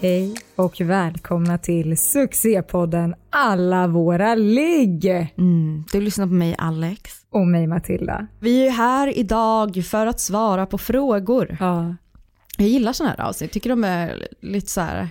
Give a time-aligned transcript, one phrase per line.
[0.00, 5.04] Hej och välkomna till succépodden Alla våra ligg.
[5.38, 7.10] Mm, du lyssnar på mig Alex.
[7.30, 8.26] Och mig Matilda.
[8.40, 11.56] Vi är här idag för att svara på frågor.
[11.60, 11.94] Ja.
[12.58, 15.08] Jag gillar sådana här avsnitt, tycker de är lite så här.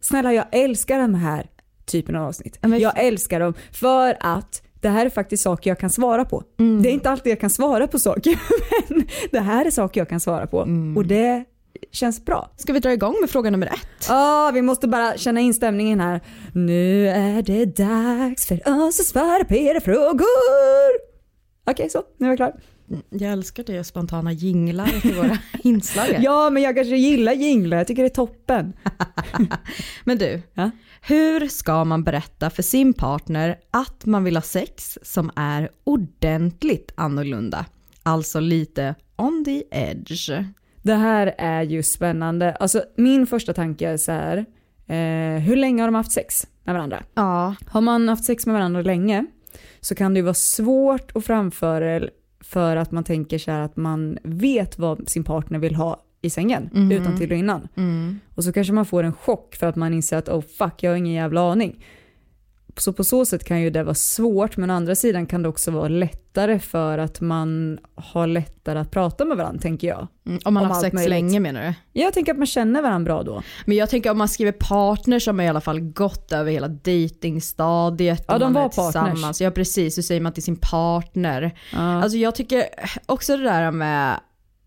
[0.00, 1.46] Snälla jag älskar den här
[1.86, 2.58] typen av avsnitt.
[2.62, 6.42] Men- Jag älskar dem för att det här är faktiskt saker jag kan svara på.
[6.58, 6.82] Mm.
[6.82, 8.38] Det är inte alltid jag kan svara på saker
[8.88, 10.96] men det här är saker jag kan svara på Mm.
[10.96, 11.44] och det
[11.92, 12.50] känns bra.
[12.56, 14.06] Ska vi dra igång med fråga nummer ett?
[14.10, 16.20] Ah, vi måste bara känna in stämningen här.
[16.54, 20.26] Nu är det dags för oss att svara på era frågor.
[21.66, 22.52] Okej, så nu är jag klar.
[23.10, 26.06] Jag älskar det spontana jinglar till våra inslag.
[26.20, 27.76] Ja, men jag kanske gillar jinglar.
[27.78, 28.72] Jag tycker det är toppen.
[30.04, 30.70] Men du, Ja.
[31.02, 36.92] hur ska man berätta för sin partner att man vill ha sex som är ordentligt
[36.94, 37.66] annorlunda?
[38.02, 40.30] Alltså lite on the edge.
[40.90, 42.52] Det här är ju spännande.
[42.52, 44.36] Alltså, min första tanke är så här.
[44.86, 47.02] Eh, hur länge har de haft sex med varandra?
[47.14, 49.26] Ja, Har man haft sex med varandra länge
[49.80, 52.08] så kan det ju vara svårt att framföra
[52.40, 56.30] för att man tänker så här att man vet vad sin partner vill ha i
[56.30, 56.92] sängen Mhm.
[56.92, 57.68] utan till och innan.
[57.76, 58.20] mm.
[58.34, 60.90] Och så kanske man får en chock för att man inser att oh fuck, jag
[60.90, 61.84] har ingen jävla aning.
[62.76, 65.48] Så på så sätt kan ju det vara svårt, men å andra sidan kan det
[65.48, 70.06] också vara lättare för att man har lättare att prata med varandra, tänker jag.
[70.26, 71.10] Mm, om man Om har sex möjligt.
[71.10, 72.00] länge menar du?
[72.00, 73.42] Jag tänker att man känner varandra bra då.
[73.64, 76.68] Men jag tänker om man skriver partner som har i alla fall gått över hela
[76.68, 78.24] datingstadiet.
[78.28, 79.40] Ja, de man var partners.
[79.40, 81.54] Ja precis, så säger man till sin partner.
[81.72, 82.02] Ja.
[82.02, 82.64] Alltså jag tycker
[83.06, 84.20] också det där med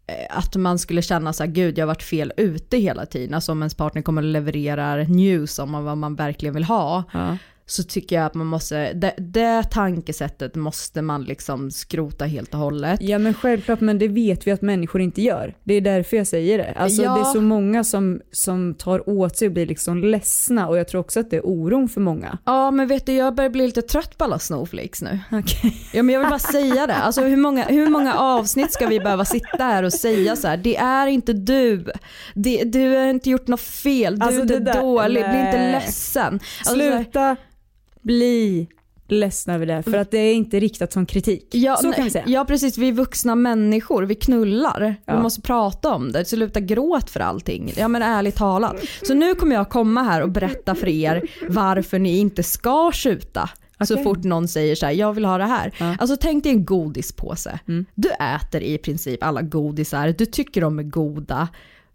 [0.07, 3.33] eh, att man skulle känna så här, gud jag har varit fel ute hela tiden.
[3.35, 7.03] Alltså om ens partner kommer och levererar news om vad man verkligen vill ha.
[7.13, 7.37] Ja.
[7.65, 12.59] Så tycker jag att man måste, det, det tankesättet måste man liksom skrota helt och
[12.59, 13.01] hållet.
[13.01, 15.55] ja men självklart, men det vet vi att människor inte gör.
[15.63, 16.73] Det är därför jag säger det.
[16.77, 17.13] Alltså Ja.
[17.15, 20.87] det är så många som, som tar åt sig och blir liksom ledsna och jag
[20.87, 22.37] tror också att det är oron för många.
[22.45, 25.19] Ja men vet du jag börjar bli lite trött på alla snowflakes nu.
[25.31, 25.75] Okej.
[25.93, 26.95] Ja men jag vill bara säga det.
[26.95, 30.57] Alltså hur många, hur många avsnitt ska vi behöva sitta här och säga så här,
[30.57, 31.85] det är inte du.
[32.35, 35.71] Det, du har inte gjort något fel, du Alltså, är inte där- dålig, bli inte
[35.71, 36.33] ledsen.
[36.33, 37.35] Alltså, Sluta
[38.03, 38.67] bli
[39.07, 41.47] ledsna över det, för att det är inte riktat som kritik.
[41.51, 42.23] Ja, så kan vi säga.
[42.27, 44.95] Ja precis, vi är vuxna människor, vi knullar.
[45.05, 45.15] Ja.
[45.15, 47.73] Vi måste prata om det, sluta gråt för allting.
[47.77, 48.75] Ja men ärligt talat.
[49.01, 53.49] Så nu kommer jag komma här och berätta för er varför ni inte ska skjuta.
[53.85, 54.03] Så Okej.
[54.03, 55.73] fort någon säger så här, jag vill ha det här.
[55.77, 55.95] Ja.
[55.99, 57.59] Alltså tänk dig en godispåse.
[57.67, 57.85] Mm.
[57.95, 61.47] Du äter i princip alla godisar, du tycker de är goda.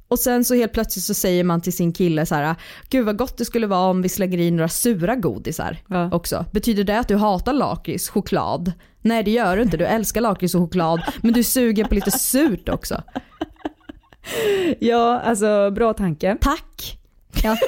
[0.08, 2.54] Och sen så helt plötsligt så säger man till sin kille så här,
[2.90, 6.10] gud vad gott det skulle vara om vi slänger i några sura godisar Ja.
[6.12, 6.44] också.
[6.52, 8.72] Betyder det att du hatar lakrits, choklad?
[9.02, 11.94] Nej det gör du inte, du älskar lakrits och choklad men du är sugen på
[11.94, 13.02] lite surt också.
[14.78, 16.36] Ja, alltså bra tanke.
[16.40, 16.98] Tack!
[17.42, 17.56] Ja.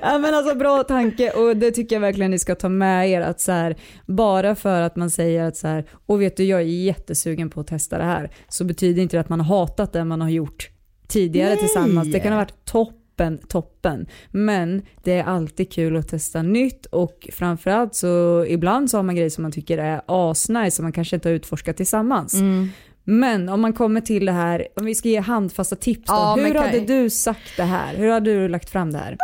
[0.00, 3.20] ja men alltså bra tanke och det tycker jag verkligen ni ska ta med er
[3.20, 3.76] att så här,
[4.06, 7.60] bara för att man säger att så här, och vet du jag är jättesugen på
[7.60, 10.30] att testa det här så betyder inte det att man har hatat det man har
[10.30, 10.70] gjort
[11.08, 11.58] tidigare Nej.
[11.58, 12.12] tillsammans.
[12.12, 14.06] Det kan ha varit toppen, toppen.
[14.30, 19.16] Men det är alltid kul att testa nytt och framförallt så ibland så har man
[19.16, 22.34] grejer som man tycker är asnice som man kanske inte har utforskat tillsammans.
[22.34, 22.68] Mm.
[23.08, 26.14] Men om man kommer till det här, om vi ska ge handfasta tips då.
[26.14, 27.94] Ja, Hur hade du sagt det här?
[27.94, 29.16] Hur hade du lagt fram det här?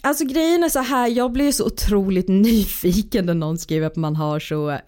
[0.00, 4.16] Alltså grejen är så här, jag blir så otroligt nyfiken när någon skriver att man
[4.16, 4.78] har så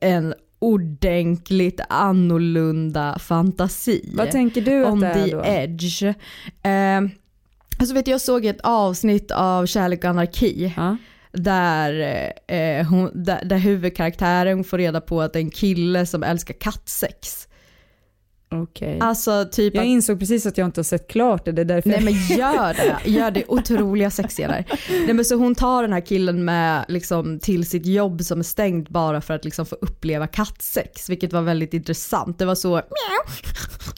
[0.00, 4.10] en ordentligt annorlunda fantasi.
[4.14, 5.44] Vad tänker du att det är the då?
[5.44, 6.02] edge.
[6.62, 7.00] Eh,
[7.78, 10.96] alltså vet jag såg ett avsnitt av Kärlek och anarki Ja.
[11.32, 11.92] där,
[12.46, 16.54] eh, hon, där, där huvudkaraktären får reda på att det är en kille som älskar
[16.54, 17.48] kattsex.
[18.62, 18.98] Okej.
[19.00, 21.64] Alltså typ Jag att insåg precis att jag inte har sett klart det, det är
[21.64, 22.04] därför Nej jag...
[22.04, 24.64] men gör det, gör det, otroliga sexscener.
[25.06, 28.42] Nej men så hon tar den här killen med liksom till sitt jobb som är
[28.44, 32.38] stängt bara för att liksom få uppleva kattsex, vilket var väldigt intressant.
[32.38, 32.82] Det var så,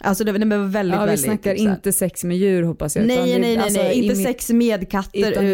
[0.03, 2.37] alltså det, det var väldigt, Ja, vi väldigt snackar typ så här- inte sex med
[2.37, 3.07] djur hoppas jag.
[3.07, 3.93] Nej, nej, nej, alltså, nej.
[3.93, 5.53] inte imi- sex med katter utan vi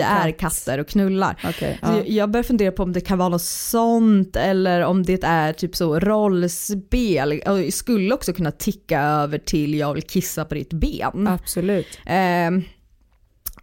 [0.00, 0.38] är katt.
[0.38, 1.36] katter och knullar.
[1.58, 2.02] Så ja.
[2.06, 5.76] Jag börjar fundera på om det kan vara något sånt eller om det är typ
[5.76, 7.42] så rollspel.
[7.72, 11.26] Skulle skulle också kunna ticka över till jag vill kissa på ditt ben.
[11.28, 11.98] Absolut.
[12.06, 12.50] Eh,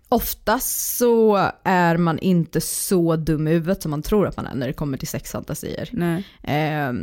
[0.09, 4.55] oftast så är man inte så dum i huvudet som man tror att man är
[4.55, 5.89] när det kommer till sexfantasier.
[5.91, 6.23] Nej.
[6.43, 6.93] Eh,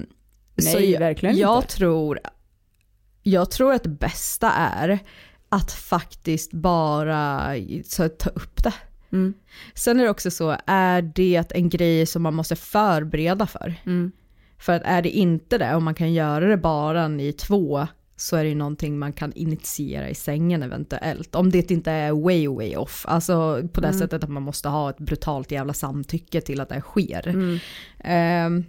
[0.57, 1.69] Nej, jag, verkligen jag inte.
[1.69, 2.21] Tror,
[3.23, 4.99] jag tror att det bästa är
[5.49, 7.55] att faktiskt bara
[7.85, 8.75] så, ta upp det.
[9.13, 9.35] Mm.
[9.75, 13.75] Sen är det också så, är det en grej som man måste förbereda för?
[13.87, 14.13] Mm.
[14.59, 17.87] För att är det inte det, och man kan göra det bara ni två,
[18.17, 21.35] så är det ju någonting man kan initiera i sängen eventuellt.
[21.35, 23.05] Om det inte är way way off.
[23.09, 23.99] Alltså på det Mm.
[23.99, 27.29] sättet att man måste ha ett brutalt jävla samtycke till att det sker.
[27.29, 27.59] Mm.
[27.99, 28.65] Ehm,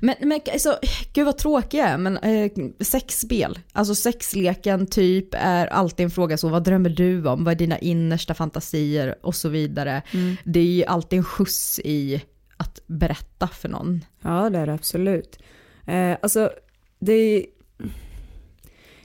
[0.00, 0.78] men, men alltså,
[1.12, 1.38] gud vad
[1.74, 2.50] är, men eh,
[2.80, 7.58] sexspel, alltså sexleken typ är alltid en fråga så, vad drömmer du om, vad är
[7.58, 10.02] dina innersta fantasier och så vidare.
[10.12, 10.36] Mm.
[10.44, 12.22] Det är ju alltid en skjuts i
[12.56, 14.04] att berätta för någon.
[14.22, 15.38] Ja det är det absolut.
[15.86, 16.50] Eh, alltså
[16.98, 17.44] det är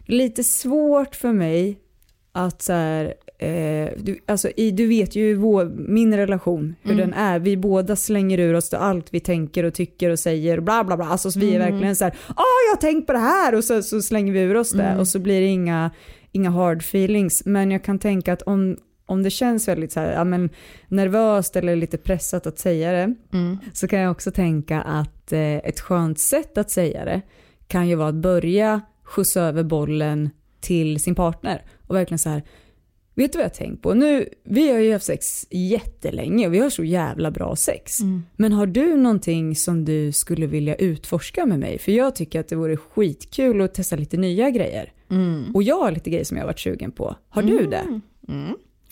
[0.06, 1.80] lite svårt för mig
[2.32, 3.06] att så här,
[3.40, 7.10] eh, du, alltså, i, du vet ju vår, min relation, hur Mm.
[7.10, 7.40] den är.
[7.40, 11.06] Vi båda slänger ur oss allt vi tänker och tycker och säger bla bla bla.
[11.06, 11.72] Alltså så vi är Mm.
[11.72, 14.40] verkligen så här, ah jag har tänkt på det här och så, så slänger vi
[14.40, 15.00] ur oss det Mm.
[15.00, 15.92] och så blir det inga,
[16.32, 17.46] inga hard feelings.
[17.46, 18.78] Men jag kan tänka att om,
[19.10, 20.50] om det känns väldigt så här, ja, men,
[20.88, 23.58] nervöst eller lite pressat att säga det, Mm.
[23.74, 27.22] så kan jag också tänka att eh, ett skönt sätt att säga det
[27.68, 30.30] kan ju vara att börja skjutsa över bollen
[30.62, 32.44] till sin partner och verkligen så här
[33.16, 33.94] Vet du vad jag tänkt på?
[33.94, 38.00] Nu, vi har ju haft sex jättelänge och vi har så jävla bra sex.
[38.00, 38.24] Mm.
[38.36, 41.80] Men har du någonting som du skulle vilja utforska med mig?
[41.80, 44.94] För jag tycker att det vore skitkul att testa lite nya grejer.
[45.12, 45.56] Mm.
[45.56, 47.16] Och jag har lite grejer som jag har varit sugen på.
[47.30, 48.02] Har du det?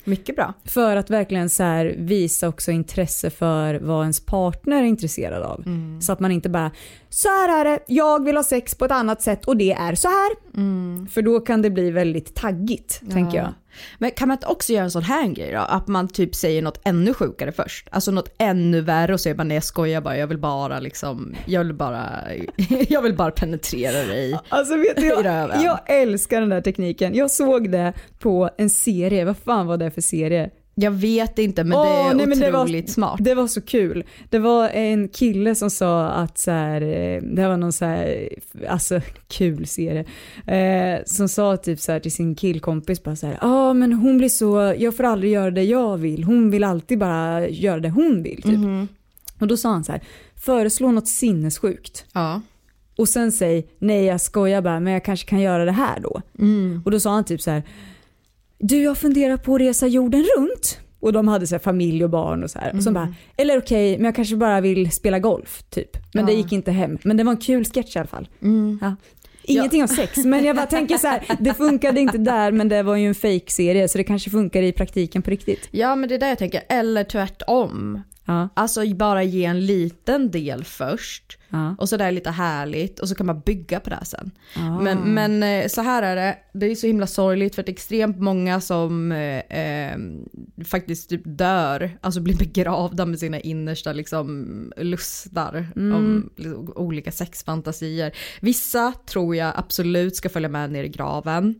[0.08, 0.54] Mycket bra.
[0.66, 5.64] För att verkligen så visa också intresse för vad ens partner är intresserad av.
[5.66, 6.02] Mm.
[6.02, 6.72] Så att man inte bara,
[7.10, 9.96] så här är det, jag vill ha sex på ett annat sätt och det är
[9.96, 10.32] så här.
[10.56, 11.08] Mm.
[11.08, 13.48] För då kan det bli väldigt taggigt, tänker jag.
[13.98, 15.60] Men kan man inte också göra en sån här grej då?
[15.60, 17.88] Att man typ säger något ännu sjukare först.
[17.92, 21.36] Alltså något ännu värre och säger man nej jag skojar bara, jag vill bara liksom,
[21.46, 22.10] jag vill bara,
[22.90, 24.40] jag vill bara penetrera dig.
[24.50, 25.62] Alltså vet du, I jag, röven.
[25.64, 27.16] jag älskar den där tekniken.
[27.16, 30.50] Jag såg det på en serie, vad fan var det för serie?
[30.80, 33.18] Jag vet inte men det Åh, är nej, otroligt det var, smart.
[33.20, 34.04] Det var så kul.
[34.30, 37.86] Det var en kille som sa att så här, eh, det här var någon så
[37.86, 38.30] här,
[38.70, 40.06] alltså kul serie,
[40.48, 43.94] eh, som sa typ så här till sin killkompis bara så här, ja ah, men
[43.94, 47.80] hon blir så, jag får aldrig göra det jag vill, hon vill alltid bara göra
[47.80, 48.60] det hon vill typ.
[48.60, 48.88] Mhm.
[49.40, 50.02] Och då sa han så här,
[50.36, 52.06] föreslå något sinnessjukt.
[52.14, 52.42] Ja.
[52.96, 56.22] Och sen säg, nej jag skojar bara, men jag kanske kan göra det här då.
[56.40, 56.82] Mm.
[56.86, 57.64] Och då sa han typ så här,
[58.60, 60.80] du jag funderar på att resa jorden runt.
[61.00, 62.76] Och de hade så här familj och barn och så här.
[62.76, 65.90] Och så bara, eller okej, men jag kanske bara vill spela golf typ.
[66.14, 66.38] Men det Ja.
[66.38, 66.98] gick inte hem.
[67.04, 68.28] Men det var en kul sketch i alla fall.
[68.42, 68.80] Mm.
[68.82, 68.96] Ja.
[69.44, 72.84] Ingenting om sex, men jag bara tänker så här, det funkade inte där men det
[72.84, 75.68] var ju en fake-serie så det kanske funkar i praktiken på riktigt.
[75.72, 78.02] Ja men det är där jag tänker, eller tvärtom.
[78.28, 83.10] Ja, Alltså bara ge en liten del först ja, och så där lite härligt och
[83.10, 84.32] så kan man bygga på det sen.
[84.56, 84.82] ja.
[84.82, 87.70] Men, men eh, så här är det, det är så himla sorgligt för att det
[87.70, 89.98] är extremt många som eh, eh,
[90.66, 98.12] faktiskt typ dör, alltså blir begravda med sina innersta liksom, lustar om liksom, olika sexfantasier.
[98.42, 101.56] Vissa tror jag absolut ska följa med ner i graven.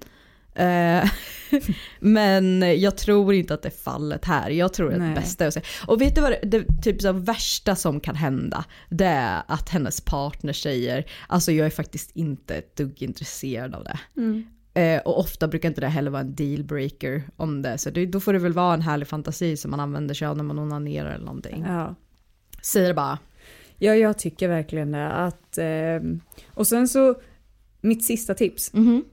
[0.58, 1.10] Eh,
[2.00, 4.50] men jag tror inte att det är fallet här.
[4.50, 5.10] Jag tror att Nej.
[5.10, 5.66] det bästa är att säga.
[5.88, 8.66] Och vet du vad det, det typ så värsta som kan hända?
[8.90, 13.84] Det är att hennes partner säger alltså jag är faktiskt inte ett dugg intresserad av
[13.84, 14.00] det.
[14.18, 14.48] Mm.
[14.74, 17.78] Eh, och ofta brukar inte det heller vara en dealbreaker om det.
[17.78, 20.38] Så det, då får det väl vara en härlig fantasi som man använder sig av
[20.38, 21.64] när man onanerar eller någonting.
[21.68, 21.96] ja.
[22.62, 23.20] Säger det bara.
[23.78, 25.08] Ja, jag tycker verkligen det.
[25.12, 27.16] Att, ehm, och sen så,
[27.82, 28.74] mitt sista tips.
[28.74, 29.04] Mhm.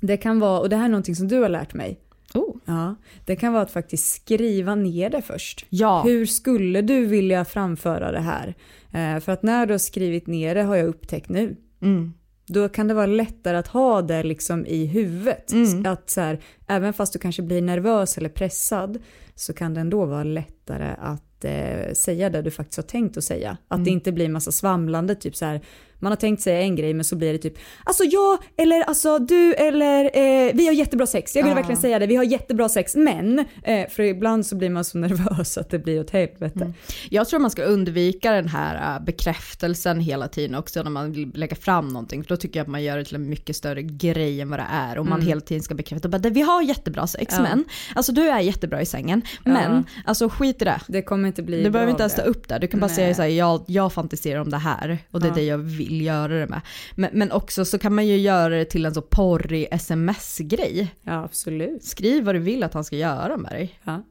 [0.00, 2.00] Det kan vara, och det här är någonting som du har lärt mig.
[2.34, 2.56] Oh.
[2.64, 5.66] Ja, det kan vara att faktiskt skriva ner det först.
[5.68, 6.02] Ja.
[6.02, 8.54] Hur skulle du vilja framföra det här?
[8.92, 11.56] Eh, för att när du har skrivit ner det har jag upptäckt nu.
[11.82, 12.12] Mm.
[12.46, 15.52] Då kan det vara lättare att ha det liksom i huvudet.
[15.52, 15.86] Mm.
[15.86, 18.98] Att så här, även fast du kanske blir nervös eller pressad
[19.34, 23.24] så kan det ändå vara lättare att eh, säga det du faktiskt har tänkt att
[23.24, 23.56] säga.
[23.68, 23.84] Att Mm.
[23.84, 25.60] det inte blir massa svamlande, typ så här,
[26.02, 29.18] man har tänkt säga en grej men så blir det typ alltså jag eller alltså
[29.18, 31.36] du eller eh, vi har jättebra sex.
[31.36, 31.54] Jag vill Ja.
[31.54, 34.98] verkligen säga det, vi har jättebra sex men eh, för ibland så blir man så
[35.02, 36.60] nervös att det blir åt helvete.
[36.60, 36.72] Mm.
[37.10, 41.30] Jag tror man ska undvika den här äh, bekräftelsen hela tiden också när man vill
[41.34, 42.22] lägga fram någonting.
[42.22, 44.58] För då tycker jag att man gör det till en mycket större grej än vad
[44.58, 44.98] det är.
[44.98, 47.42] Och man hela tiden ska bekräfta bara, vi har jättebra sex Ja.
[47.42, 49.22] men, alltså du är jättebra i sängen.
[49.44, 49.52] Ja.
[49.52, 50.80] Men, alltså skit i det.
[50.88, 52.58] Det kommer inte bli Du behöver inte ens ta upp det.
[52.58, 52.96] Du kan bara Nej.
[52.96, 55.34] säga såhär, jag, jag fantiserar om det här och det är Ja.
[55.34, 55.91] det jag vill.
[55.92, 56.60] Vill göra det med.
[56.94, 60.94] Men, men också så kan man ju göra det till en så porrig sms-grej.
[61.02, 61.84] Ja, absolut.
[61.84, 63.78] Skriv vad du vill att han ska göra med dig.
[63.84, 64.02] Ja.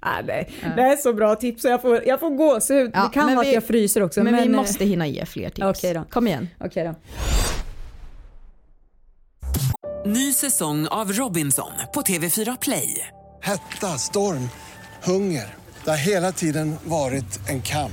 [0.00, 0.52] Ah, nej.
[0.76, 2.90] Det är så bra tips så jag får, jag får gåshud.
[2.94, 4.22] Ja, det kan men vara vi- att jag fryser också.
[4.22, 5.66] Men, Men, vi eh, måste hinna ge fler tips.
[5.78, 6.04] Okej då.
[6.10, 6.48] Kom igen.
[6.60, 6.94] Okej då.
[10.06, 13.06] Ny säsong av Robinson på TV4 Play.
[13.42, 14.48] Hetta, storm,
[15.04, 15.54] hunger.
[15.84, 17.92] Det har hela tiden varit en kamp.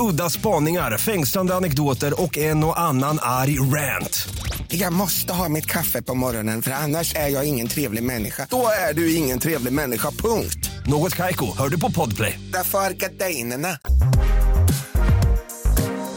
[0.00, 4.28] Udda spaningar, fängslande anekdoter och en och annan arg rant.
[4.68, 8.46] Jag måste ha mitt kaffe på morgonen för annars är jag ingen trevlig människa.
[8.50, 10.70] Då är du ingen trevlig människa, punkt.
[10.86, 12.40] Något Kaiko, hör du på Podplay.
[12.52, 13.68] Därför är gardinerna.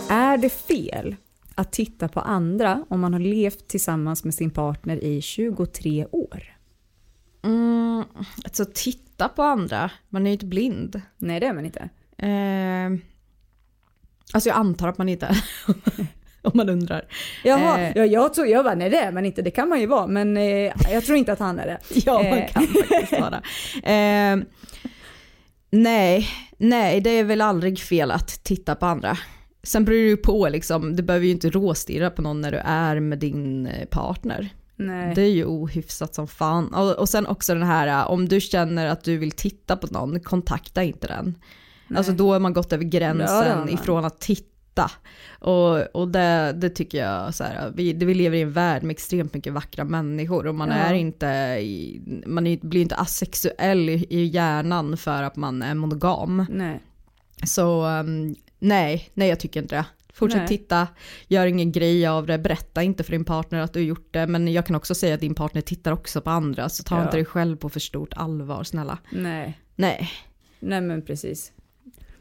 [0.10, 1.16] Är det fel
[1.56, 6.44] att titta på andra om man har levt tillsammans med sin partner i 23 år?
[7.44, 8.04] Mm,
[8.44, 11.02] alltså titta på andra, man är ju inte blind.
[11.18, 11.90] Nej, det är man inte.
[12.18, 13.17] Eh,
[14.34, 15.38] alltså jag antar att man inte är
[16.42, 17.06] Om man undrar.
[17.44, 17.92] Jaha, Eh.
[17.96, 20.08] ja, jag, tror, jag bara, nej det är man inte, det kan man ju vara,
[20.08, 21.78] men eh, jag tror inte att han är det.
[22.06, 22.52] Ja, man Eh.
[22.52, 23.42] kan faktiskt vara.
[23.94, 24.38] Eh,
[25.72, 29.18] nej, nej, det är väl aldrig fel att titta på andra.
[29.64, 32.58] Sen beror det ju på, liksom, du behöver ju inte råstirra på någon när du
[32.58, 34.50] är med din eh, partner.
[34.76, 35.16] Nej.
[35.16, 36.74] Det är ju ohyfsat som fan.
[36.74, 39.88] Och, och sen också den här, eh, om du känner att du vill titta på
[39.88, 41.36] någon, kontakta inte den.
[41.96, 43.70] Alltså då har man gått över Ja, gränsen man.
[43.70, 44.92] ifrån att titta.
[45.40, 48.92] Och, och det, det tycker jag, så här, vi, vi lever i en värld med
[48.94, 50.76] extremt mycket vackra människor och man Ja.
[50.76, 51.28] är inte,
[51.62, 56.46] i, man är, blir inte asexuell i, i hjärnan för att man är monogam.
[56.50, 56.80] Nej.
[57.46, 59.86] Så um, nej, nej jag tycker inte det.
[60.14, 60.48] Fortsätt Nej.
[60.48, 60.88] titta,
[61.28, 64.28] gör ingen grej av det, berätta inte för din partner att du har gjort det.
[64.28, 67.04] Men jag kan också säga att din partner tittar också på andra, så ta Ja.
[67.04, 68.98] inte dig själv på för stort allvar, snälla.
[69.12, 69.60] Nej.
[69.76, 70.10] Nej,
[70.60, 71.52] Nej men precis.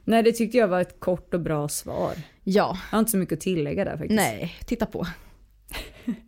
[0.08, 2.12] Nej det tyckte jag var ett kort och bra svar.
[2.16, 4.16] ja, Jag har inte så mycket att tillägga där faktiskt.
[4.16, 5.06] nej, titta på.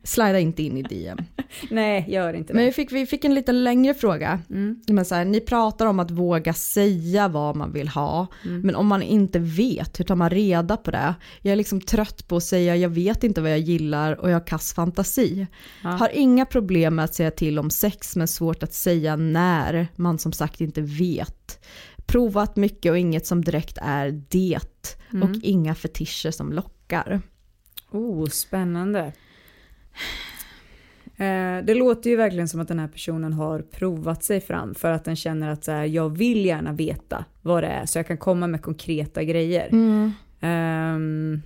[0.05, 1.19] Slida inte in i DM.
[1.71, 2.57] Nej, gör inte det.
[2.57, 4.41] Men vi fick, vi fick en lite längre fråga.
[4.51, 4.81] Mm.
[4.89, 8.61] Men så här, ni pratar om att våga säga vad man vill ha, Mm.
[8.61, 11.15] men om man inte vet, hur tar man reda på det?
[11.43, 14.35] Jag är liksom trött på att säga jag vet inte vad jag gillar och jag
[14.35, 15.47] har kass fantasi.
[15.83, 20.19] Har inga problem med att säga till om sex men svårt att säga när man
[20.19, 21.65] som sagt inte vet.
[22.13, 24.59] Provat mycket och inget som direkt är det
[25.13, 25.23] Mm.
[25.31, 27.21] och inga fetischer som lockar.
[27.91, 29.13] Oh, spännande.
[31.17, 34.93] Eh, det låter ju verkligen som att den här personen har provat sig fram för
[34.93, 38.07] att den känner att så här, jag vill gärna veta vad det är så jag
[38.07, 39.69] kan komma med konkreta grejer.
[40.41, 41.43] Ehm,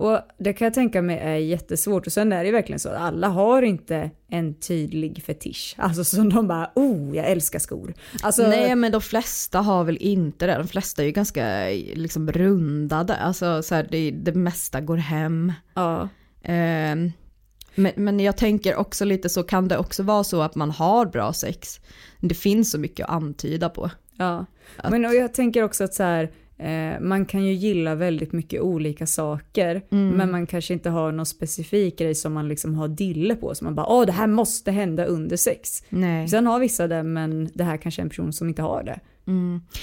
[0.00, 2.88] och det kan jag tänka mig är jättesvårt och sen är det ju verkligen så
[2.88, 5.74] att alla har inte en tydlig fetisch.
[5.78, 7.94] Alltså som de bara, oh jag älskar skor.
[8.22, 12.32] Alltså, Nej men de flesta har väl inte det, de flesta är ju ganska liksom
[12.32, 15.52] rundade, alltså så här, det, det mesta går hem.
[15.74, 16.08] ja.
[16.42, 17.12] Ehm,
[17.74, 21.06] men, men jag tänker också lite så kan det också vara så att man har
[21.06, 21.80] bra sex.
[22.20, 23.90] Det finns så mycket att antyda på.
[24.16, 24.46] Ja,
[24.82, 26.30] men och jag tänker också att så här,
[26.60, 31.26] eh, man kan ju gilla väldigt mycket olika saker, men man kanske inte har någon
[31.26, 34.70] specifik grej som man liksom har dille på, så man bara åh det här måste
[34.70, 35.82] hända under sex.
[35.88, 36.28] Nej.
[36.28, 39.00] Sen har vissa det, men det här kanske är en person som inte har det.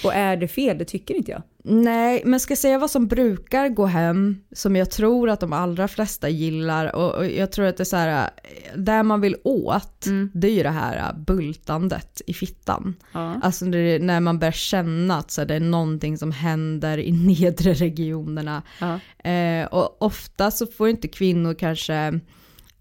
[0.03, 0.77] Och är det fel?
[0.77, 1.41] Det tycker inte jag.
[1.69, 5.53] Nej, men ska jag säga vad som brukar gå hem, som jag tror att de
[5.53, 8.29] allra flesta gillar, och, och jag tror att det är så här,
[8.75, 12.95] där man vill åt, det är ju det här bultandet i fittan.
[13.11, 13.39] Ja.
[13.43, 16.97] Alltså det är när man börjar känna att så här, det är någonting som händer
[16.97, 17.11] i
[17.41, 18.63] nedre regionerna.
[18.79, 18.99] Ja.
[19.29, 22.19] Eh, och ofta så får inte kvinnor kanske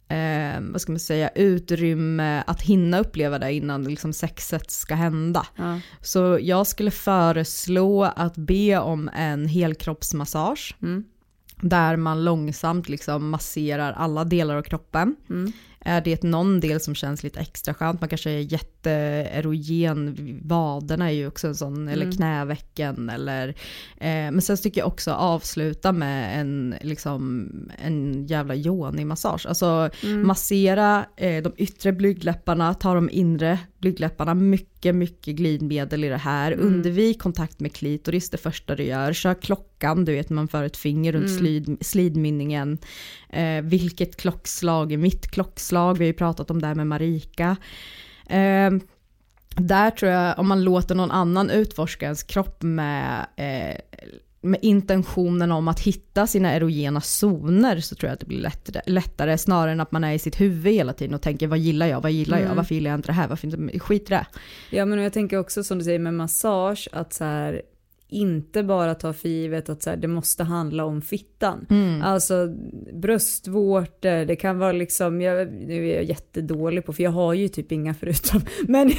[0.08, 5.46] eh, vad ska man säga, utrymme att hinna uppleva det innan liksom sexet ska hända.
[5.56, 5.80] Ja.
[6.00, 10.76] Så jag skulle föreslå att be om en helkroppsmassage.
[10.82, 11.04] Mm.
[11.60, 15.16] Där man långsamt liksom masserar alla delar av kroppen.
[15.30, 15.52] Mm.
[15.86, 18.00] Är det någon del som känns lite extra skönt?
[18.00, 23.48] Man kanske är jätteerogen, vaderna är ju också en sån, eller knävecken eller
[23.96, 29.46] eh, men sen tycker jag också avsluta med en, liksom, en jävla yoni-massage.
[29.46, 29.90] Alltså
[30.24, 36.52] massera eh, de yttre blygdläpparna, ta de inre blygdläpparna, mycket, mycket glidmedel i det här.
[36.52, 39.12] Undvik kontakt med klitoris det första du gör.
[39.12, 42.78] Kör klockan, du vet man för ett finger runt slid, slidmynningen.
[43.30, 45.98] Eh, vilket klockslag är mitt klockslag?
[45.98, 47.56] Vi har ju pratat om det här med Marika.
[48.26, 48.70] Eh,
[49.56, 53.76] där tror jag, om man låter någon annan utforska ens kropp med, eh,
[54.40, 58.82] med intentionen om att hitta sina erogena zoner så tror jag att det blir lättare,
[58.86, 61.86] lättare snarare än att man är i sitt huvud hela tiden och tänker vad gillar
[61.86, 64.26] jag, vad gillar jag, varför gillar jag inte det här, varför inte, skit i det.
[64.70, 67.62] Ja men jag tänker också som du säger med massage att så här
[68.08, 71.66] inte bara ta för givet att så här, det måste handla om fittan.
[72.04, 72.48] Alltså
[72.92, 77.48] bröstvårtor, det kan vara liksom, jag, nu är jag jättedålig på för jag har ju
[77.48, 78.40] typ inga förutom.
[78.68, 78.92] Men,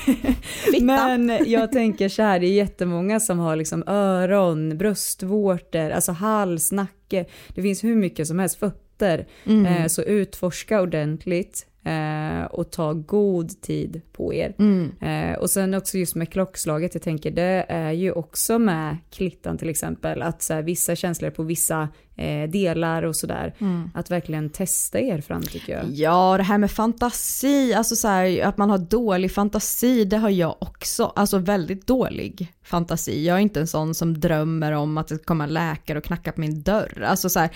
[0.81, 6.71] men jag tänker så här, det är jättemånga som har liksom öron, bröstvårtor, alltså hals,
[6.71, 7.25] nacke.
[7.47, 9.27] Det finns hur mycket som helst, fötter.
[9.65, 11.67] Eh, så utforska ordentligt.
[11.87, 14.53] Eh, och ta god tid på er.
[15.01, 19.57] Eh, och sen också just med klockslaget, jag tänker det är ju också med klittan
[19.57, 23.53] till exempel, att så här, vissa känslor på vissa eh, delar och sådär.
[23.93, 25.85] Att verkligen testa er fram tycker jag.
[25.89, 30.29] Ja, det här med fantasi, alltså så här, att man har dålig fantasi, det har
[30.29, 31.13] jag också.
[31.15, 33.25] Alltså väldigt dålig fantasi.
[33.25, 36.31] Jag är inte en sån som drömmer om att det kommer en läkare och knackar
[36.31, 37.03] på min dörr.
[37.07, 37.49] Alltså så här,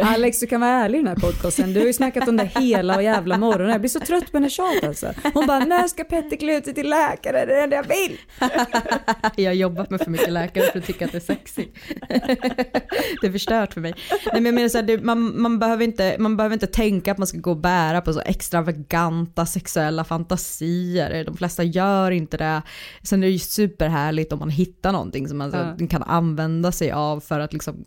[0.00, 1.72] Alex, du kan vara ärlig i den här podcasten.
[1.72, 3.70] Du har ju snackat om det hela och jävla morgonen.
[3.70, 5.12] Jag blir så trött på hennes tjat alltså.
[5.34, 7.46] Hon bara, när ska Petter klä ut sig till läkare?
[7.46, 8.18] Det är det enda jag vill.
[9.44, 11.76] Jag har jobbat med för mycket läkare för att tycka att det är sexigt.
[13.20, 13.94] det är förstört för mig.
[14.10, 17.12] Nej, men jag menar så här, det, man, man, behöver inte, man behöver inte tänka
[17.12, 21.24] att man ska gå och bära på så extravaganta sexuella fantasier.
[21.24, 22.62] De flesta gör inte det.
[23.02, 25.86] Sen är det ju superhärligt om man hittar någonting som man Ja.
[25.88, 27.84] kan använda sig av för att liksom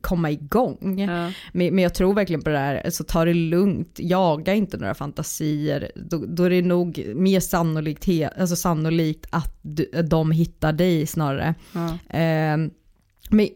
[0.00, 0.98] komma igång.
[0.98, 1.30] Ja.
[1.52, 4.94] Men, men jag tror verkligen på det där, så ta det lugnt, jaga inte några
[4.94, 5.90] fantasier.
[5.94, 8.08] Då, då är det nog mer sannolikt,
[8.38, 11.54] alltså sannolikt att du, de hittar dig snarare.
[12.08, 12.70] Ehm, men,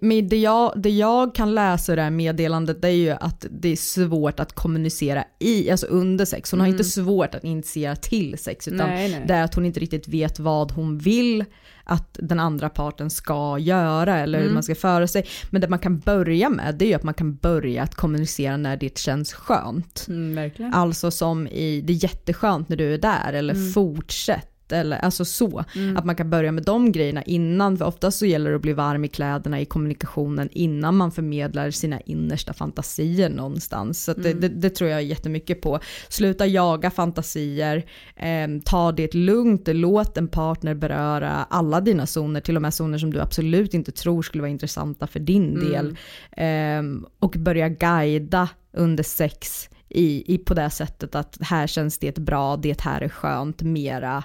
[0.00, 3.47] men det, jag, det jag kan läsa i det här meddelandet det är ju att
[3.50, 6.50] det är svårt att kommunicera i, alltså under sex.
[6.50, 9.25] Hon har inte svårt att initiera till sex utan Nej, nej.
[9.26, 11.45] det är att hon inte riktigt vet vad hon vill
[11.85, 15.27] att den andra parten ska göra eller hur man ska föra sig.
[15.51, 18.57] Men det man kan börja med det är ju att man kan börja att kommunicera
[18.57, 20.07] när det känns skönt.
[20.09, 20.51] Mm.
[20.72, 24.56] Alltså som i det är jätteskönt när du är där eller fortsätt.
[24.72, 25.64] Eller, alltså så,
[25.96, 28.72] att man kan börja med de grejerna innan, för oftast så gäller det att bli
[28.72, 34.05] varm i kläderna i kommunikationen innan man förmedlar sina innersta fantasier någonstans.
[34.05, 35.81] Så att det, det, det tror jag jättemycket på.
[36.09, 37.85] Sluta jaga fantasier,
[38.16, 42.98] eh, ta det lugnt, låt en partner beröra alla dina zoner, till och med zoner
[42.98, 45.96] som du absolut inte tror skulle vara intressanta för din del.
[46.33, 46.83] Eh,
[47.18, 52.57] och börja guida under sex i, i på det sättet att här känns det bra,
[52.57, 54.24] det här är skönt, mera.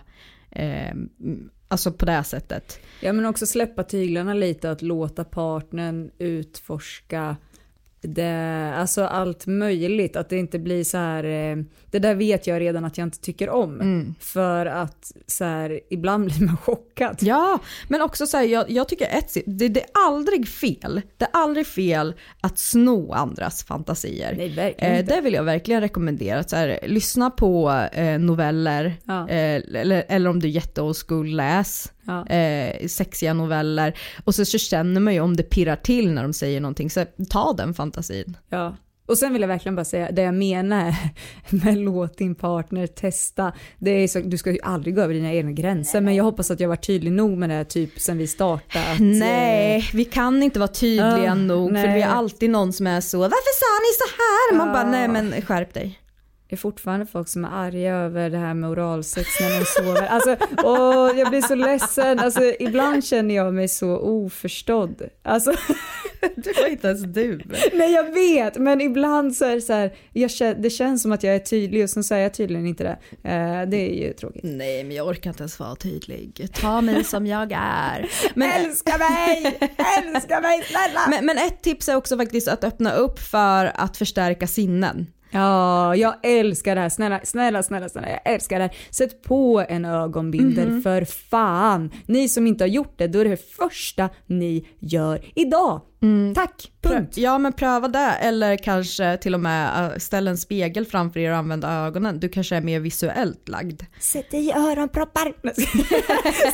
[0.52, 0.94] Eh,
[1.68, 2.80] alltså på det sättet.
[3.02, 7.36] Ja men också släppa tyglarna lite, att låta partnern utforska
[8.04, 11.58] det, alltså allt möjligt, att det inte blir så här, eh,
[11.92, 14.16] det där vet jag redan att jag inte tycker om.
[14.20, 17.18] För att så här, ibland blir man chockad.
[17.20, 21.26] Ja, men också så här, jag, jag tycker ett, det, det är aldrig fel, det
[21.26, 24.36] är aldrig fel att sno andras fantasier.
[24.56, 26.40] Nej, Eh, det vill jag verkligen rekommendera.
[26.40, 29.30] Att så här, lyssna på eh, noveller, Ja.
[29.30, 31.92] eh, eller, eller om du är jätte old school, läs
[32.28, 32.36] Ja.
[32.36, 33.94] eh, sexiga noveller.
[34.24, 37.06] Och så, så känner man ju om det pirrar till när de säger någonting, så
[37.30, 38.38] ta den fantasin.
[38.50, 38.76] Ja.
[39.08, 40.96] Och sen vill jag verkligen bara säga, det jag menar
[41.50, 45.34] med låt din partner testa, det är så, du ska ju aldrig gå över dina
[45.34, 48.18] egna gränser, men jag hoppas att jag var tydlig nog med det här typ sen
[48.18, 48.92] vi startade.
[48.92, 51.88] Att, Nej, vi kan inte vara tydliga Ah, nog för nej.
[52.00, 55.08] det är alltid någon som är så “varför sa ni så här?” Man bara “nej
[55.08, 56.00] men skärp dig”.
[56.52, 60.08] Det är fortfarande folk som är arga över det här med oralsex när de sover.
[60.08, 62.20] Alltså, åh, jag blir så ledsen.
[62.20, 65.02] Alltså, ibland känner jag mig så oförstådd.
[65.24, 65.52] Alltså,
[66.36, 67.42] Det var inte ens du.
[67.74, 71.24] nej jag vet, men ibland så är det så här, jag det känns som att
[71.24, 72.98] jag är tydlig och sen så är jag tydligen inte det.
[73.30, 74.44] Eh, det är ju tråkigt.
[74.44, 76.48] Nej men jag orkar inte ens vara tydlig.
[76.54, 78.10] Ta mig som jag är.
[78.34, 79.58] Men, Älska mig!
[79.98, 81.02] Älska mig snälla!
[81.10, 85.08] men, men ett tips är också faktiskt att öppna upp för att förstärka sinnen.
[85.32, 86.90] Ja, jag älskar det här.
[86.90, 88.76] Snälla, snälla, snälla, snälla, jag älskar det här.
[88.90, 91.92] Sätt på en ögonbindel för fan.
[92.06, 95.82] Ni som inte har gjort det, då är det första ni gör idag.
[96.36, 97.18] Tack, Prö- punkt.
[97.18, 101.32] Ja men pröva det eller kanske till och med äh, ställa en spegel framför er
[101.32, 102.20] och använda ögonen.
[102.20, 103.82] Du kanske är mer visuellt lagd.
[104.00, 105.34] Sätt i öronproppar.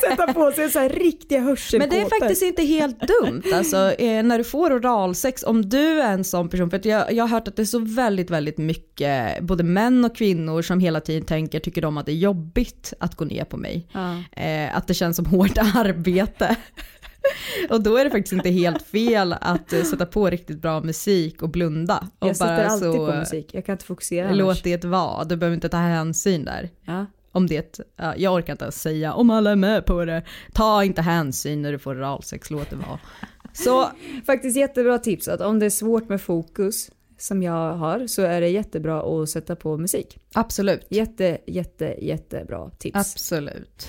[0.00, 1.78] Sätta på sig så här riktiga hörselkåpor.
[1.78, 6.00] Men det är faktiskt inte helt dumt alltså, eh, när du får oralsex, om du
[6.00, 8.58] är en sån person, för jag, jag har hört att det är så väldigt, väldigt
[8.58, 12.92] mycket, både män och kvinnor som hela tiden tänker, tycker de att det är jobbigt
[13.00, 13.88] att gå ner på mig.
[13.92, 14.22] Ja.
[14.42, 16.56] Eh, att det känns som hårt arbete.
[17.70, 21.42] och då är det faktiskt inte helt fel att eh, sätta på riktigt bra musik
[21.42, 22.08] och blunda.
[22.18, 24.62] Och Jag sätter alltid så, på musik, jag kan inte fokusera Låt annars.
[24.62, 26.70] det vara, du behöver inte ta hänsyn där.
[26.84, 27.06] Ja.
[27.32, 30.22] Om det, ja, jag orkar inte ens säga om alla är med på det.
[30.52, 32.98] Ta inte hänsyn när du får oralsex, låt det vara.
[33.52, 33.90] Så
[34.26, 38.40] Faktiskt jättebra tips att om det är svårt med fokus som jag har så är
[38.40, 40.18] det jättebra att sätta på musik.
[40.34, 40.86] absolut.
[40.88, 42.96] Jätte, jätte, jättebra tips.
[42.96, 43.88] Absolut.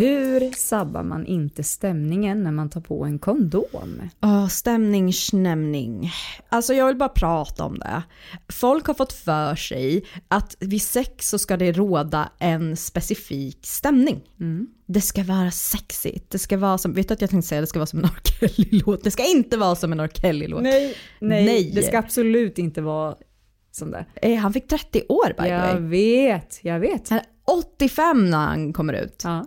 [0.00, 4.02] Hur sabbar man inte stämningen när man tar på en kondom?
[4.22, 6.10] Oh, stämning, snämning.
[6.48, 8.02] Alltså jag vill bara prata om det.
[8.52, 14.20] Folk har fått för sig att vid sex så ska det råda en specifik stämning.
[14.86, 17.66] Det ska vara sexigt, det ska vara som, vet du att jag tänkte säga det
[17.66, 18.20] ska vara som en R.
[18.24, 19.04] Kelly-låt.
[19.04, 20.10] Det ska inte vara som en R.
[20.14, 20.62] Kelly-låt.
[20.62, 21.72] Nej, nej, Nej.
[21.74, 23.14] det ska absolut inte vara
[23.70, 24.04] som det.
[24.22, 25.88] Eh, Han fick 30 år by Jag way.
[25.88, 27.08] vet, jag vet.
[27.08, 29.20] Han är 85 när han kommer ut.
[29.24, 29.46] Ja,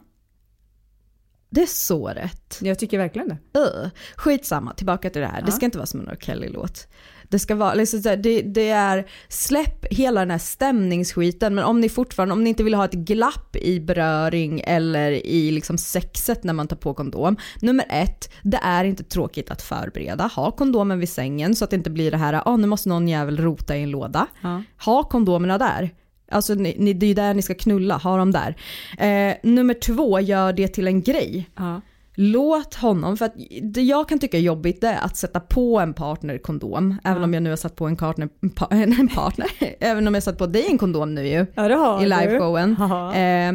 [1.53, 2.57] Det är så rätt.
[2.61, 3.59] jag tycker verkligen det.
[3.59, 5.41] Uh, skitsamma, tillbaka till det här.
[5.41, 5.51] Det Ja.
[5.51, 6.17] ska inte vara som en R.
[6.21, 6.87] Kelly-låt.
[7.29, 11.89] Det ska vara, liksom, det, det är, släpp hela den här stämningsskiten men om ni
[11.89, 16.53] fortfarande, om ni inte vill ha ett glapp i beröring eller i liksom sexet när
[16.53, 17.37] man tar på kondom.
[17.61, 20.27] Nummer ett, det är inte tråkigt att förbereda.
[20.35, 23.07] Ha kondomen vid sängen så att det inte blir det här, ah, nu måste någon
[23.07, 24.27] jävel rota i en låda.
[24.41, 24.63] Ja.
[24.85, 25.89] Ha kondomerna där.
[26.33, 28.55] Alltså ni, ni, det är ju där ni ska knulla, ha dem där.
[28.97, 31.49] Eh, nummer två, gör det till en grej.
[31.55, 31.81] Ja.
[32.15, 35.79] Låt honom, för att det jag kan tycka är jobbigt det är att sätta på
[35.79, 39.07] en partner kondom, även om jag nu har satt på en, partner, en, pa, en
[39.07, 39.47] partner,
[39.79, 42.05] även om jag har satt på dig en kondom nu ju, Ja, det har i
[42.05, 42.75] liveshowen.
[42.79, 43.15] Ja.
[43.15, 43.53] Eh,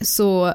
[0.00, 0.52] så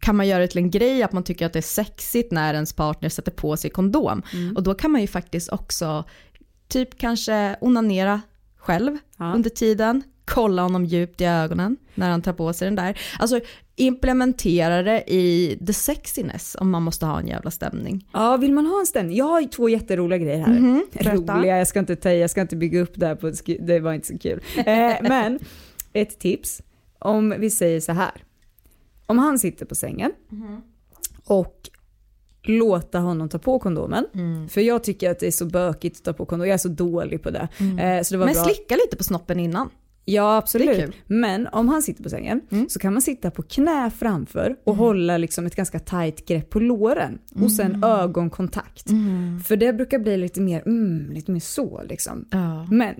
[0.00, 2.54] kan man göra det till en grej att man tycker att det är sexigt när
[2.54, 4.22] ens partner sätter på sig kondom.
[4.32, 4.56] Mm.
[4.56, 6.04] Och då kan man ju faktiskt också
[6.68, 8.20] typ kanske onanera
[8.56, 9.32] själv Ja.
[9.34, 13.00] under tiden, kolla honom djupt i ögonen när han tar på sig den där.
[13.18, 13.40] Alltså
[13.76, 18.08] implementera det i the sexiness om man måste ha en jävla stämning.
[18.12, 19.16] Ja, vill man ha en stämning?
[19.16, 20.52] Jag har två jätteroliga grejer här.
[20.52, 21.36] Mhm, berätta.
[21.38, 23.92] Roliga, jag ska inte ta jag ska inte bygga upp det här på det var
[23.92, 24.40] inte så kul.
[24.56, 24.64] Eh,
[25.02, 25.38] men
[25.92, 26.62] ett tips,
[26.98, 28.12] om vi säger så här.
[29.06, 30.60] Om han sitter på sängen Mhm.
[31.24, 31.70] och
[32.42, 34.06] låta honom ta på kondomen.
[34.14, 34.48] Mm.
[34.48, 36.68] För jag tycker att det är så bökigt att ta på kondom, jag är så
[36.68, 37.48] dålig på det.
[37.60, 38.44] Eh, så det var Men bra.
[38.44, 39.70] slicka lite på snoppen innan.
[40.08, 40.94] Ja absolut.
[41.06, 42.68] Men om han sitter på sängen Mm.
[42.68, 46.60] så kan man sitta på knä framför och hålla liksom ett ganska tajt grepp på
[46.60, 47.82] låren och sen Mm.
[47.90, 48.90] ögonkontakt.
[49.46, 52.24] För det brukar bli lite mer, mm, lite mer så liksom.
[52.30, 52.66] Ja.
[52.70, 52.94] Men,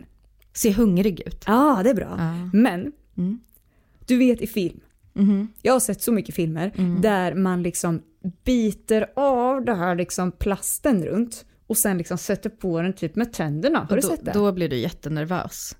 [0.52, 1.44] Se hungrig ut.
[1.46, 2.14] ja det är bra.
[2.18, 2.50] Ja.
[2.52, 3.38] Men, Mm.
[4.06, 4.80] du vet i film,
[5.12, 5.48] Mhm.
[5.62, 8.02] jag har sett så mycket filmer där man liksom
[8.44, 13.32] biter av det här liksom plasten runt och sen liksom sätter på den typ med
[13.32, 13.86] tänderna.
[13.90, 14.32] Har du då, sett det?
[14.34, 15.76] Då blir du jättenervös.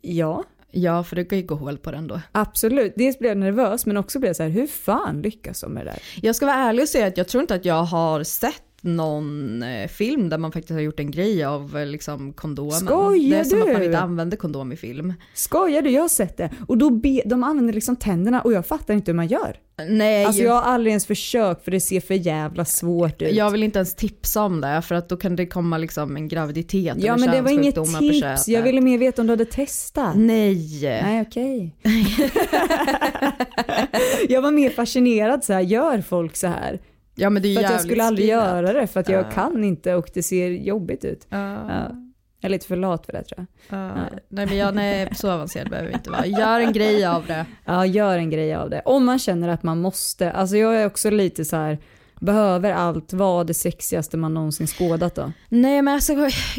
[0.00, 0.44] Ja.
[0.72, 2.20] Ja, för det kan ju gå hål på den då.
[2.32, 2.92] Absolut.
[2.96, 5.86] Dels blev jag nervös men också blev jag så här, hur fan lyckas de med
[5.86, 6.02] det där?
[6.22, 9.62] Jag ska vara ärlig och säga att jag tror inte att jag har sett någon
[9.62, 12.72] eh, film där man faktiskt har gjort en grej av eh, liksom kondomen.
[12.72, 15.14] Skojar det är som att man inte använder kondom i film.
[15.34, 15.90] Skojar du?
[15.90, 16.50] Jag har sett det.
[16.68, 19.56] Och då be, de använder liksom tänderna och jag fattar inte hur man gör.
[19.88, 23.32] Nej, Alltså jag har aldrig ens försökt för det ser för jävla svårt ut.
[23.32, 26.28] jag vill inte ens tipsa om det för att då kan det komma liksom en
[26.28, 28.48] graviditet ja men det var inget tips.
[28.48, 30.16] Jag ville mer veta om du hade testat.
[30.16, 30.80] Nej.
[30.82, 31.76] Nej okej.
[34.28, 36.80] jag var mer fascinerad så här, gör folk så här?
[37.14, 38.44] Ja men det är För att jag skulle aldrig spridat.
[38.46, 39.30] göra det för att jag Ja.
[39.30, 41.26] kan inte och det ser jobbigt ut.
[41.28, 41.38] Ja.
[41.68, 41.90] Ja.
[42.42, 43.78] Jag är lite för lat för det tror jag.
[43.78, 43.96] Uh,
[44.28, 46.26] nej men jag, nej, så avancerad behöver vi inte vara.
[46.26, 47.46] Gör en grej av det.
[47.64, 48.82] Ja, gör en grej av det.
[48.84, 50.32] Om man känner att man måste.
[50.32, 51.78] Alltså jag är också lite så här,
[52.20, 55.32] behöver allt vara det sexigaste man någonsin skådat då?
[55.48, 56.12] Nej men alltså,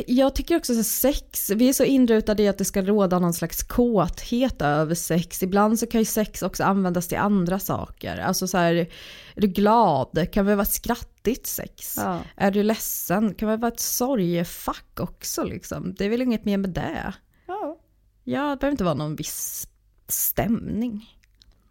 [0.07, 3.33] jag tycker också att sex, vi är så inrutade i att det ska råda någon
[3.33, 5.43] slags kåthet över sex.
[5.43, 8.17] Ibland så kan ju sex också användas till andra saker.
[8.17, 8.87] Alltså så här,
[9.35, 10.31] är du glad?
[10.31, 11.95] Kan det vara skrattigt sex?
[11.97, 12.19] Ja.
[12.35, 13.33] Är du ledsen?
[13.33, 15.93] Kan det vara ett sorgefack också liksom?
[15.97, 17.13] Det är väl inget mer med det?
[17.47, 17.77] Ja.
[18.23, 19.67] Ja, det behöver inte vara någon viss
[20.07, 21.20] stämning.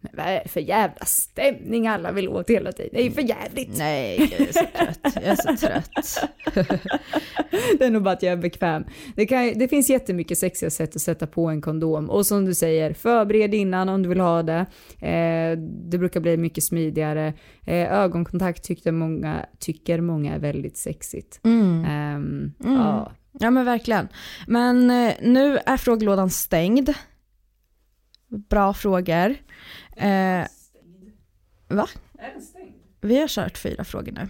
[0.01, 2.89] Men vad är det för jävla stämning alla vill åt hela tiden?
[2.93, 3.77] Det är ju för jävligt.
[3.77, 5.15] Nej, jag är så trött.
[5.15, 6.29] Jag är så trött.
[7.79, 8.83] det är nog bara att jag är bekväm.
[9.15, 12.09] Det, kan, det finns jättemycket sexiga sätt att sätta på en kondom.
[12.09, 14.65] Och som du säger, förbered innan om du vill ha det.
[14.99, 15.57] Eh,
[15.89, 17.33] det brukar bli mycket smidigare.
[17.65, 21.39] Eh, ögonkontakt tyckte många, tycker många är väldigt sexigt.
[21.43, 21.85] Mm.
[21.85, 22.53] Eh, Mm.
[22.59, 23.11] Ja.
[23.39, 24.07] Ja men verkligen.
[24.47, 26.89] Men eh, nu är frågelådan stängd.
[28.49, 29.35] Bra frågor.
[29.95, 30.47] Eh,
[31.67, 31.87] va?
[33.01, 34.21] Vi har kört fyra frågor nu.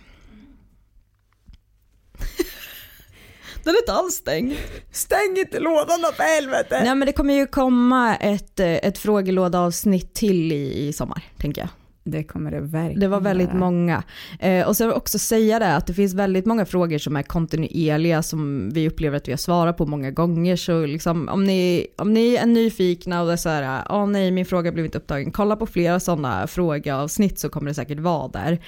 [3.63, 4.55] Den är inte alls stängd.
[4.91, 6.81] Stäng inte lådan då för helvete!
[6.83, 11.61] Nej men det kommer ju komma ett, eh, ett frågelådaavsnitt till i, i sommar, tänker
[11.61, 11.69] jag.
[12.03, 14.03] Det kommer det verkligen Det var väldigt många.
[14.39, 18.23] Eh, och så också säga det att det finns väldigt många frågor som är kontinuerliga
[18.23, 20.55] som vi upplever att vi har svarat på många gånger.
[20.55, 24.31] Så liksom, om, ni, om ni är nyfikna och det är så här, åh nej
[24.31, 28.27] min fråga blev inte upptagen, kolla på flera sådana frågeavsnitt så kommer det säkert vara
[28.27, 28.59] där.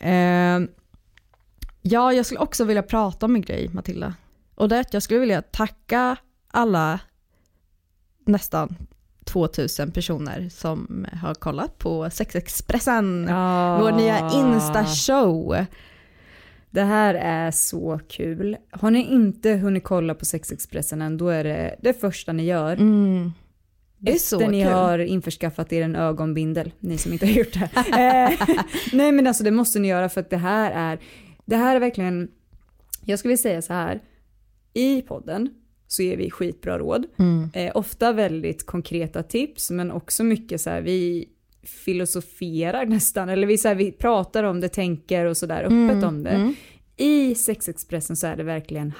[0.00, 0.68] Eh,
[1.82, 4.14] ja, jag skulle också vilja prata om en grej Matilda.
[4.54, 6.16] Och det är att jag skulle vilja tacka
[6.48, 7.00] alla
[8.26, 8.76] nästan
[9.36, 13.78] 2000 personer som har kollat på Sexexpressen, Ja.
[13.80, 15.66] vår nya Insta-show.
[16.70, 18.56] Det här är så kul.
[18.70, 22.72] Har ni inte hunnit kolla på Sexexpressen än, då är det det första ni gör.
[22.72, 23.32] Mm.
[23.98, 24.72] Det är så Efter ni kul.
[24.72, 27.70] har införskaffat er en ögonbindel, ni som inte har gjort det.
[27.76, 28.56] eh,
[28.92, 30.98] nej men alltså det måste ni göra för att det här är,
[31.44, 32.28] det här är verkligen,
[33.04, 34.00] jag skulle vilja säga så här,
[34.74, 35.48] i podden
[35.88, 37.06] så ger vi skitbra råd.
[37.18, 37.50] Mm.
[37.54, 41.28] Eh, ofta väldigt konkreta tips men också mycket så här, vi
[41.62, 46.04] filosoferar nästan, eller vi, så här, vi pratar om det, tänker och sådär öppet Mm,
[46.04, 46.30] om det.
[46.30, 46.54] mm.
[46.96, 48.90] I Sexexpressen så är det verkligen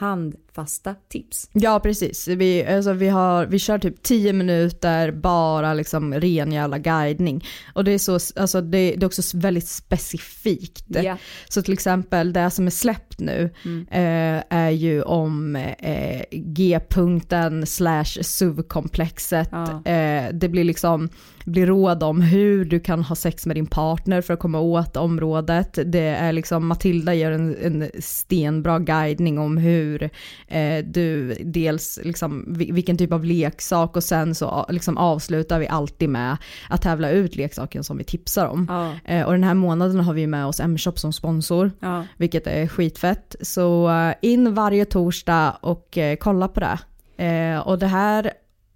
[0.57, 1.51] handfasta tips.
[1.53, 6.79] Ja precis, vi, alltså, vi, har, vi kör typ 10 minuter bara liksom ren jävla
[6.79, 7.45] guidning.
[7.75, 10.85] Och det är, så, alltså, det, det är också väldigt specifikt.
[10.88, 11.16] Ja.
[11.49, 13.87] Så till exempel det som är släppt nu Mm.
[13.90, 19.49] eh, är ju om eh, G-punkten slash SUV-komplexet.
[19.53, 19.92] Ja.
[19.92, 21.09] Eh, det blir liksom
[21.45, 24.97] blir råd om hur du kan ha sex med din partner för att komma åt
[24.97, 25.79] området.
[25.85, 30.11] Det är liksom Matilda gör en, en stenbra guidning om hur
[30.48, 35.68] eh, du dels liksom vi- vilken typ av leksak och sen så liksom avslutar vi
[35.68, 36.37] alltid med
[36.70, 38.66] att tävla ut leksaken som vi tipsar om.
[38.68, 38.92] Ja.
[39.14, 42.04] Eh, och den här månaden har vi med oss M-shop som sponsor, Ja.
[42.16, 43.37] vilket är skitfett.
[43.40, 46.78] Så eh, in varje torsdag och eh, kolla på det.
[47.24, 48.30] Eh, och det här,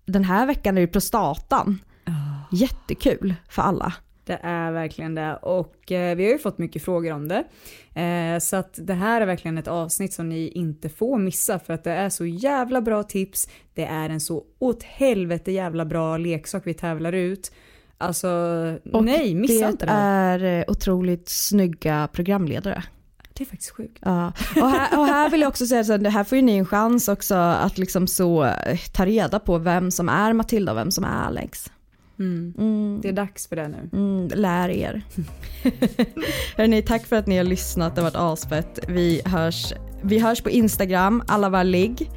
[0.06, 1.78] den här veckan är det prostatan.
[2.52, 3.92] Jättekul för alla.
[4.30, 7.44] Det är verkligen det och eh, vi har ju fått mycket frågor om det.
[8.00, 11.74] Eh, så att det här är verkligen ett avsnitt som ni inte får missa för
[11.74, 13.48] att det är så jävla bra tips.
[13.74, 17.52] Det är en så åt helvete jävla bra leksak vi tävlar ut.
[17.98, 18.28] Alltså
[18.92, 20.38] Och nej, missa det inte det här.
[20.38, 22.82] är eh, otroligt snygga programledare.
[23.34, 23.98] Det är faktiskt sjukt.
[24.00, 24.32] Ja.
[24.56, 27.08] Och, här, och här vill jag också säga att här får ju ni en chans
[27.08, 31.04] också att liksom så eh, ta reda på vem som är Matilda och vem som
[31.04, 31.70] är Alex.
[32.20, 32.54] Mm.
[32.58, 32.98] Mm.
[33.02, 33.88] Det är dags för det nu.
[33.92, 35.02] Mm, lär er.
[36.56, 37.94] Hörrni, tack för att ni har lyssnat.
[37.94, 38.78] Det har varit asfett.
[38.88, 42.10] Vi hörs, vi hörs på Instagram, alla var ligg.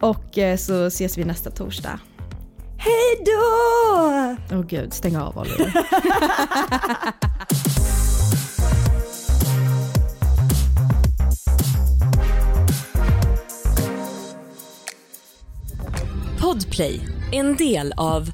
[0.00, 2.00] Och eh, så ses vi nästa torsdag.
[2.76, 4.36] Hej då!
[4.56, 5.72] Åh gud, stäng av Oliver.
[16.40, 17.00] Podplay,
[17.32, 18.30] en del av